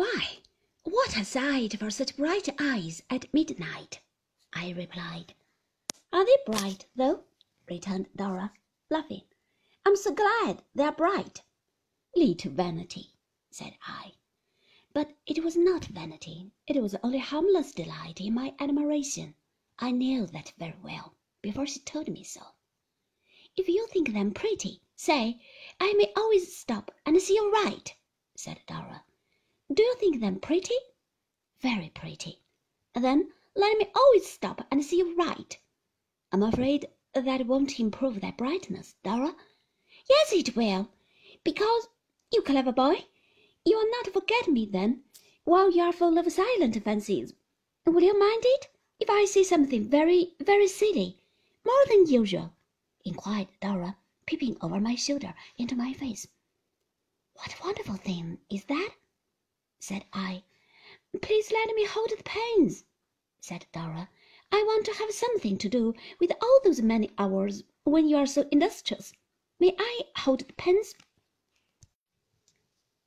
Why, 0.00 0.38
what 0.84 1.16
a 1.16 1.24
sight 1.24 1.76
for 1.76 1.90
such 1.90 2.16
bright 2.16 2.48
eyes 2.60 3.02
at 3.10 3.34
midnight! 3.34 4.00
I 4.52 4.70
replied. 4.70 5.34
Are 6.12 6.24
they 6.24 6.36
bright, 6.46 6.86
though? 6.94 7.24
returned 7.68 8.08
Dora, 8.14 8.52
laughing. 8.90 9.24
I'm 9.84 9.96
so 9.96 10.12
glad 10.12 10.62
they 10.72 10.84
are 10.84 10.92
bright. 10.92 11.42
Little 12.14 12.52
vanity, 12.52 13.14
said 13.50 13.76
I. 13.88 14.12
But 14.92 15.16
it 15.26 15.42
was 15.42 15.56
not 15.56 15.86
vanity, 15.86 16.52
it 16.68 16.80
was 16.80 16.94
only 17.02 17.18
harmless 17.18 17.72
delight 17.72 18.20
in 18.20 18.34
my 18.34 18.54
admiration. 18.60 19.34
I 19.80 19.90
knew 19.90 20.28
that 20.28 20.52
very 20.60 20.78
well 20.80 21.16
before 21.42 21.66
she 21.66 21.80
told 21.80 22.06
me 22.06 22.22
so. 22.22 22.54
If 23.56 23.66
you 23.66 23.88
think 23.88 24.12
them 24.12 24.30
pretty, 24.30 24.80
say, 24.94 25.40
I 25.80 25.92
may 25.94 26.12
always 26.14 26.56
stop 26.56 26.92
and 27.04 27.20
see 27.20 27.34
you 27.34 27.50
write, 27.52 27.96
said 28.36 28.60
Dora. 28.68 29.02
Do 29.70 29.82
you 29.82 29.94
think 29.96 30.20
them 30.20 30.40
pretty? 30.40 30.74
Very 31.60 31.90
pretty. 31.90 32.40
Then 32.94 33.32
let 33.54 33.76
me 33.76 33.86
always 33.94 34.26
stop 34.26 34.66
and 34.70 34.82
see 34.84 34.98
you 34.98 35.14
write. 35.14 35.58
I'm 36.32 36.42
afraid 36.42 36.88
that 37.12 37.46
won't 37.46 37.78
improve 37.78 38.20
their 38.20 38.32
brightness, 38.32 38.94
Dora. 39.02 39.34
Yes, 40.08 40.32
it 40.32 40.56
will, 40.56 40.88
because, 41.44 41.88
you 42.32 42.40
clever 42.42 42.72
boy, 42.72 43.06
you 43.64 43.76
will 43.76 43.90
not 43.90 44.12
forget 44.12 44.48
me 44.48 44.64
then, 44.64 45.04
while 45.44 45.70
you 45.70 45.82
are 45.82 45.92
full 45.92 46.16
of 46.16 46.32
silent 46.32 46.82
fancies. 46.82 47.34
Will 47.84 48.02
you 48.02 48.18
mind 48.18 48.44
it 48.46 48.68
if 49.00 49.10
I 49.10 49.26
say 49.26 49.42
something 49.42 49.84
very, 49.84 50.34
very 50.40 50.68
silly, 50.68 51.18
more 51.64 51.84
than 51.88 52.06
usual? 52.06 52.54
inquired 53.04 53.48
Dora, 53.60 53.96
peeping 54.24 54.56
over 54.62 54.80
my 54.80 54.94
shoulder 54.94 55.34
into 55.56 55.76
my 55.76 55.92
face. 55.92 56.26
What 57.34 57.54
wonderful 57.62 57.96
thing 57.96 58.38
is 58.48 58.64
that? 58.64 58.94
Said 59.88 60.04
I. 60.12 60.42
Please 61.22 61.50
let 61.50 61.74
me 61.74 61.86
hold 61.86 62.10
the 62.10 62.22
pens, 62.22 62.84
said 63.40 63.64
Dora. 63.72 64.10
I 64.52 64.62
want 64.62 64.84
to 64.84 64.92
have 64.92 65.12
something 65.12 65.56
to 65.56 65.68
do 65.70 65.94
with 66.20 66.30
all 66.42 66.60
those 66.62 66.82
many 66.82 67.10
hours 67.16 67.62
when 67.84 68.06
you 68.06 68.18
are 68.18 68.26
so 68.26 68.46
industrious. 68.52 69.14
May 69.58 69.74
I 69.78 70.02
hold 70.16 70.40
the 70.40 70.52
pens? 70.52 70.94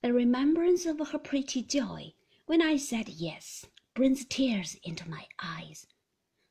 The 0.00 0.14
remembrance 0.14 0.86
of 0.86 1.06
her 1.06 1.18
pretty 1.18 1.60
joy 1.60 2.14
when 2.46 2.62
I 2.62 2.78
said 2.78 3.10
yes 3.10 3.66
brings 3.92 4.24
tears 4.24 4.78
into 4.82 5.06
my 5.06 5.26
eyes. 5.38 5.86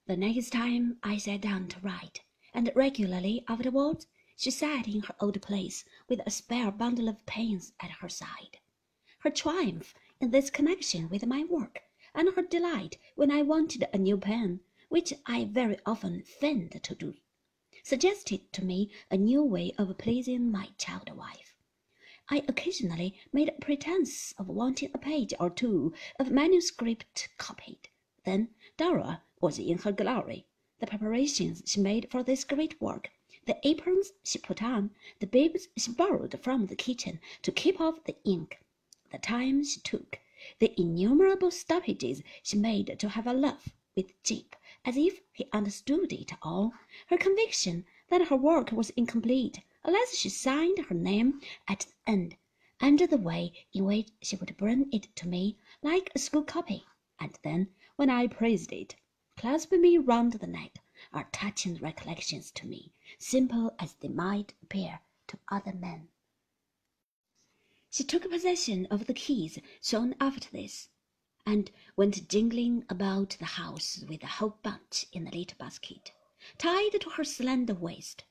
The 0.05 0.15
next 0.15 0.51
time 0.51 0.99
I 1.01 1.17
sat 1.17 1.41
down 1.41 1.69
to 1.69 1.79
write, 1.79 2.21
and 2.53 2.71
regularly 2.75 3.43
afterwards, 3.47 4.05
she 4.37 4.51
sat 4.51 4.87
in 4.87 5.01
her 5.01 5.15
old 5.19 5.41
place 5.41 5.85
with 6.07 6.21
a 6.23 6.29
spare 6.29 6.69
bundle 6.71 7.09
of 7.09 7.25
pens 7.25 7.73
at 7.79 7.89
her 8.01 8.09
side. 8.09 8.59
Her 9.21 9.31
triumph 9.31 9.95
this 10.21 10.49
connection 10.49 11.07
with 11.07 11.25
my 11.25 11.45
work, 11.45 11.81
and 12.13 12.27
her 12.35 12.41
delight 12.41 12.97
when 13.15 13.31
I 13.31 13.41
wanted 13.41 13.87
a 13.93 13.97
new 13.97 14.17
pen, 14.17 14.59
which 14.89 15.13
I 15.25 15.45
very 15.45 15.77
often 15.85 16.23
feigned 16.23 16.83
to 16.83 16.93
do, 16.93 17.15
suggested 17.83 18.51
to 18.51 18.65
me 18.65 18.91
a 19.09 19.15
new 19.15 19.41
way 19.41 19.71
of 19.77 19.97
pleasing 19.97 20.51
my 20.51 20.71
child 20.77 21.09
wife. 21.15 21.55
I 22.27 22.43
occasionally 22.49 23.17
made 23.31 23.47
a 23.47 23.53
pretence 23.53 24.33
of 24.33 24.49
wanting 24.49 24.91
a 24.93 24.97
page 24.97 25.33
or 25.39 25.49
two 25.49 25.93
of 26.19 26.31
manuscript 26.31 27.29
copied. 27.37 27.87
Then 28.25 28.49
Dora 28.75 29.23
was 29.39 29.57
in 29.57 29.77
her 29.77 29.93
glory. 29.93 30.45
The 30.79 30.87
preparations 30.87 31.63
she 31.65 31.79
made 31.79 32.11
for 32.11 32.23
this 32.23 32.43
great 32.43 32.81
work 32.81 33.09
the 33.45 33.57
aprons 33.65 34.11
she 34.23 34.37
put 34.37 34.61
on, 34.61 34.91
the 35.19 35.27
bibs 35.27 35.69
she 35.77 35.91
borrowed 35.91 36.37
from 36.41 36.65
the 36.65 36.75
kitchen 36.75 37.21
to 37.41 37.53
keep 37.53 37.79
off 37.79 38.03
the 38.03 38.17
ink, 38.25 38.59
the 39.11 39.17
time 39.17 39.63
she 39.63 39.79
took, 39.79 40.19
the 40.59 40.79
innumerable 40.79 41.51
stoppages 41.51 42.21
she 42.43 42.57
made 42.57 42.97
to 42.99 43.09
have 43.09 43.25
a 43.25 43.33
laugh 43.33 43.69
with 43.95 44.13
Jip, 44.23 44.55
as 44.85 44.95
if 44.95 45.21
he 45.33 45.47
understood 45.51 46.13
it 46.13 46.31
all, 46.41 46.73
her 47.07 47.17
conviction 47.17 47.85
that 48.09 48.27
her 48.27 48.35
work 48.35 48.71
was 48.71 48.91
incomplete 48.91 49.61
unless 49.83 50.15
she 50.15 50.29
signed 50.29 50.77
her 50.77 50.95
name 50.95 51.41
at 51.67 51.79
the 51.79 52.11
end, 52.11 52.37
and 52.79 52.99
the 52.99 53.17
way 53.17 53.51
in 53.73 53.85
which 53.85 54.09
she 54.21 54.35
would 54.35 54.55
bring 54.57 54.87
it 54.93 55.07
to 55.15 55.27
me 55.27 55.57
like 55.81 56.11
a 56.13 56.19
school 56.19 56.43
copy, 56.43 56.85
and 57.19 57.37
then, 57.43 57.69
when 57.95 58.09
I 58.09 58.27
praised 58.27 58.71
it, 58.71 58.95
clasp 59.35 59.71
me 59.71 59.97
round 59.97 60.33
the 60.33 60.47
neck, 60.47 60.77
are 61.11 61.27
touching 61.31 61.75
recollections 61.77 62.51
to 62.51 62.67
me, 62.67 62.93
simple 63.17 63.73
as 63.79 63.93
they 63.95 64.07
might 64.07 64.53
appear 64.61 65.01
to 65.27 65.39
other 65.49 65.73
men. 65.73 66.09
She 67.99 68.05
took 68.05 68.29
possession 68.31 68.85
of 68.85 69.07
the 69.07 69.13
keys 69.13 69.59
soon 69.81 70.15
after 70.21 70.49
this, 70.51 70.87
and 71.45 71.69
went 71.97 72.29
jingling 72.29 72.85
about 72.87 73.35
the 73.39 73.45
house 73.59 74.05
with 74.07 74.21
the 74.21 74.27
whole 74.27 74.57
bunch 74.63 75.05
in 75.11 75.27
a 75.27 75.31
little 75.31 75.57
basket, 75.57 76.13
tied 76.57 76.91
to 77.01 77.09
her 77.09 77.25
slender 77.25 77.73
waist. 77.73 78.23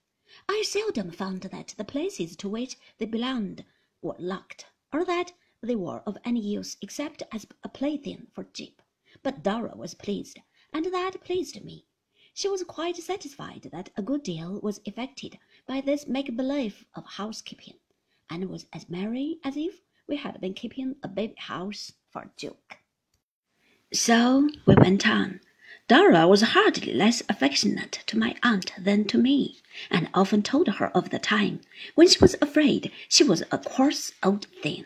I 0.49 0.63
seldom 0.65 1.11
found 1.11 1.43
that 1.43 1.75
the 1.77 1.85
places 1.85 2.35
to 2.37 2.49
which 2.49 2.79
they 2.97 3.05
belonged 3.05 3.67
were 4.01 4.17
locked, 4.19 4.65
or 4.91 5.05
that 5.05 5.35
they 5.61 5.77
were 5.77 6.01
of 6.07 6.17
any 6.25 6.41
use 6.41 6.79
except 6.81 7.23
as 7.31 7.47
a 7.63 7.69
plaything 7.69 8.29
for 8.33 8.45
Jip, 8.45 8.81
but 9.23 9.43
Dora 9.43 9.77
was 9.77 9.93
pleased, 9.93 10.41
and 10.73 10.87
that 10.87 11.23
pleased 11.23 11.63
me. 11.63 11.85
She 12.33 12.49
was 12.49 12.65
quite 12.65 12.97
satisfied 12.97 13.69
that 13.71 13.91
a 13.99 14.03
good 14.03 14.23
deal 14.23 14.61
was 14.63 14.81
effected 14.87 15.39
by 15.67 15.83
this 15.83 16.07
make-believe 16.07 16.87
of 16.95 17.05
housekeeping, 17.05 17.75
and 18.31 18.49
was 18.49 18.67
as 18.73 18.89
merry 18.89 19.39
as 19.45 19.57
if 19.57 19.81
we 20.07 20.17
had 20.17 20.41
been 20.41 20.55
keeping 20.55 20.97
a 21.03 21.09
baby 21.09 21.35
house 21.37 21.93
for 22.11 22.23
a 22.23 22.31
joke. 22.37 22.79
So 23.93 24.49
we 24.67 24.75
went 24.75 25.09
on. 25.09 25.41
Dora 25.89 26.29
was 26.29 26.43
hardly 26.43 26.93
less 26.93 27.23
affectionate 27.29 28.03
to 28.07 28.19
my 28.19 28.37
aunt 28.43 28.73
than 28.79 29.07
to 29.07 29.19
me, 29.19 29.59
and 29.91 30.09
often 30.13 30.43
told 30.43 30.69
her 30.69 30.89
of 30.97 31.11
the 31.11 31.19
time 31.19 31.61
when 31.95 32.09
she 32.09 32.19
was 32.19 32.37
afraid 32.43 32.93
she 33.09 33.25
was 33.25 33.43
a 33.51 33.59
coarse 33.59 34.13
old 34.23 34.47
thing. 34.63 34.85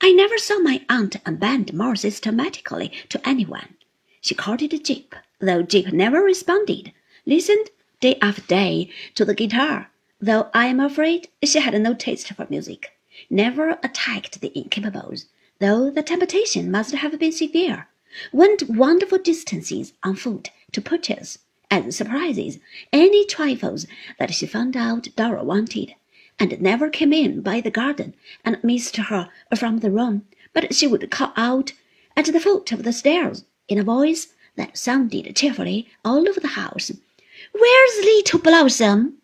I 0.00 0.12
never 0.12 0.38
saw 0.38 0.58
my 0.58 0.84
aunt 0.88 1.22
unbend 1.24 1.72
more 1.72 1.96
systematically 1.96 2.92
to 3.10 3.28
anyone. 3.28 3.76
She 4.20 4.34
courted 4.34 4.84
Jip 4.84 5.14
though 5.40 5.62
Jip 5.62 5.92
never 5.92 6.22
responded, 6.22 6.92
listened 7.26 7.70
day 8.00 8.16
after 8.20 8.42
day 8.42 8.90
to 9.14 9.24
the 9.24 9.34
guitar, 9.34 9.90
though 10.20 10.48
I 10.54 10.66
am 10.66 10.78
afraid 10.78 11.28
she 11.42 11.58
had 11.58 11.80
no 11.80 11.92
taste 11.92 12.28
for 12.28 12.46
music, 12.48 12.92
never 13.28 13.78
attacked 13.82 14.40
the 14.40 14.52
incapables, 14.56 15.26
though 15.58 15.90
the 15.90 16.02
temptation 16.02 16.70
must 16.70 16.94
have 16.94 17.18
been 17.18 17.32
severe, 17.32 17.88
went 18.32 18.68
wonderful 18.68 19.18
distances 19.18 19.92
on 20.02 20.14
foot 20.14 20.50
to 20.72 20.80
purchase, 20.80 21.38
as 21.70 21.96
surprises, 21.96 22.60
any 22.92 23.26
trifles 23.26 23.86
that 24.18 24.32
she 24.32 24.46
found 24.46 24.76
out 24.76 25.08
Dora 25.16 25.42
wanted, 25.42 25.94
and 26.38 26.60
never 26.60 26.88
came 26.88 27.12
in 27.12 27.40
by 27.40 27.60
the 27.60 27.70
garden 27.70 28.14
and 28.44 28.62
missed 28.62 28.96
her 28.96 29.28
from 29.56 29.78
the 29.78 29.90
room, 29.90 30.26
but 30.52 30.74
she 30.74 30.86
would 30.86 31.10
call 31.10 31.32
out 31.36 31.72
at 32.16 32.26
the 32.26 32.38
foot 32.38 32.70
of 32.70 32.84
the 32.84 32.92
stairs 32.92 33.44
in 33.68 33.78
a 33.78 33.82
voice 33.82 34.28
that 34.54 34.78
sounded 34.78 35.34
cheerfully 35.34 35.88
all 36.04 36.28
over 36.28 36.38
the 36.38 36.48
house. 36.48 36.92
Where's 37.52 38.04
Little 38.04 38.38
Blossom? 38.38 39.18